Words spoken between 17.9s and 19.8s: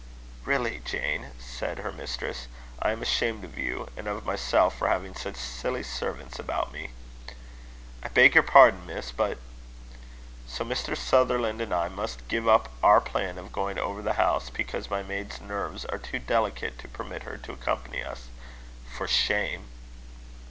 us. For shame!"